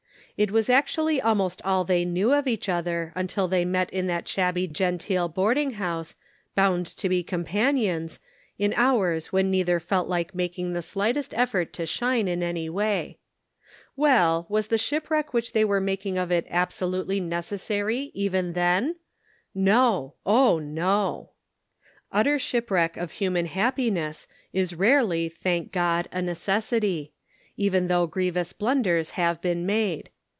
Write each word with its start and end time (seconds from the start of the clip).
It 0.37 0.49
was 0.49 0.71
actually 0.71 1.21
almost 1.21 1.61
all 1.61 1.83
they 1.85 2.03
knew 2.03 2.33
of 2.33 2.47
each 2.47 2.67
other 2.67 3.13
until 3.15 3.47
they 3.47 3.63
met 3.63 3.91
in 3.91 4.07
that 4.07 4.27
shabby 4.27 4.67
genteel 4.67 5.29
boarding 5.29 5.71
house, 5.73 6.15
bound 6.55 6.87
to 6.87 7.07
be 7.07 7.21
companions, 7.21 8.19
in 8.57 8.73
hours 8.75 9.31
when 9.31 9.51
neither 9.51 9.79
felt 9.79 10.07
like 10.07 10.33
making 10.33 10.73
the 10.73 10.81
slight 10.81 11.15
est 11.15 11.37
effort 11.37 11.71
to 11.73 11.85
shine 11.85 12.27
in 12.27 12.41
any 12.41 12.71
way. 12.71 13.19
Well, 13.95 14.47
was 14.49 14.69
the 14.69 14.79
ship 14.79 15.11
wreck 15.11 15.31
which 15.31 15.53
they 15.53 15.63
were 15.63 15.79
making 15.79 16.17
of 16.17 16.31
it 16.31 16.47
absolutely 16.49 17.21
neccessary 17.21 18.09
even 18.15 18.53
then? 18.53 18.95
No; 19.53 20.15
oh, 20.25 20.57
no!" 20.57 21.33
Utter 22.11 22.39
shipwreck 22.39 22.97
of 22.97 23.11
human 23.11 23.45
happiness 23.45 24.27
is 24.53 24.73
rarely, 24.73 25.29
thank 25.29 25.71
God, 25.71 26.09
a 26.11 26.19
necessity; 26.19 27.13
even 27.57 27.85
though 27.85 28.07
grievous 28.07 28.53
blunders 28.53 29.11
have 29.11 29.39
been 29.39 29.67
made. 29.67 30.09